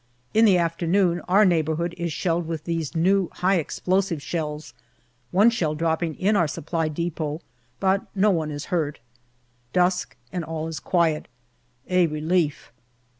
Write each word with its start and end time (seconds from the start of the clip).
In 0.33 0.45
the 0.45 0.57
afternoon 0.57 1.21
our 1.27 1.45
neighbourhood 1.45 1.93
is 1.95 2.11
shelled 2.11 2.47
with 2.47 2.63
these 2.63 2.95
new 2.95 3.29
high 3.33 3.57
explosive 3.57 4.19
shells, 4.19 4.73
one 5.29 5.51
shell 5.51 5.75
dropping 5.75 6.15
in 6.15 6.35
our 6.35 6.47
Supply 6.47 6.87
depot; 6.87 7.39
but 7.79 8.07
no 8.15 8.31
one 8.31 8.49
is 8.49 8.65
hurt. 8.73 8.99
Dusk, 9.73 10.15
and 10.33 10.43
all 10.43 10.67
is 10.67 10.79
quiet. 10.79 11.27
A 11.87 12.07
relief. 12.07 12.71